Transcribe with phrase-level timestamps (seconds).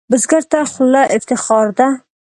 [0.09, 1.87] بزګر ته خوله افتخار ده